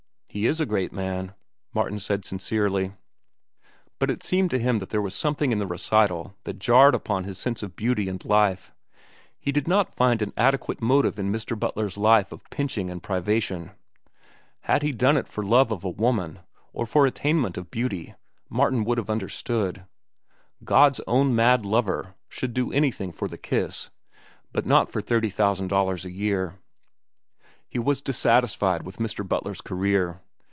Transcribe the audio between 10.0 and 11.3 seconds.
an adequate motive